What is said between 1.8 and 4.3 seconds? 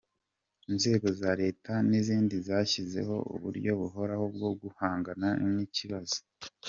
n’idini zashyizeho uburyo buhoraho